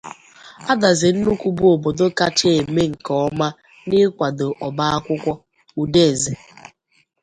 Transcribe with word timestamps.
Adaz-Nnukwu 0.71 1.47
Bụ 1.57 1.63
Obodo 1.73 2.05
Kacha 2.17 2.49
Eme 2.59 2.83
Nke 2.91 3.13
Ọma 3.27 3.47
n'Ịkwàdò 3.87 4.47
Ọba 4.65 4.83
Akwụkwọ 4.95 5.33
—Udeze 5.41 6.33